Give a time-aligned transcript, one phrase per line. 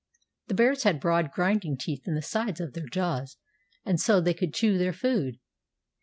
[0.47, 3.37] The bears had broad grinding teeth in the sides of their jaws,
[3.85, 5.35] and so they could chew their food.